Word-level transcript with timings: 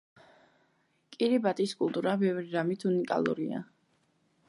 კირიბატის 1.17 1.75
კულტურა 1.83 2.17
ბევრი 2.25 2.49
რამით 2.57 2.89
უნიკალურია. 2.93 3.65